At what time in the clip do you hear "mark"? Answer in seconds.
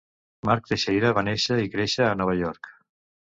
0.47-0.69